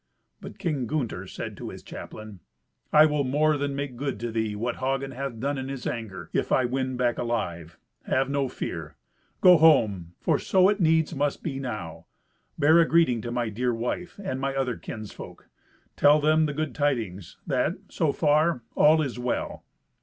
[0.41, 2.39] But King Gunther said to his chaplain,
[2.91, 6.31] "I will more than make good to thee what Hagen hath done in his anger,
[6.33, 7.77] if I win back alive.
[8.07, 8.95] Have no fear.
[9.41, 12.07] Go home, for so it needs must be now.
[12.57, 15.47] Bear a greeting to my dear wife, and my other kinsfolk.
[15.95, 19.63] Tell them the good tidings: that, so far, all is well."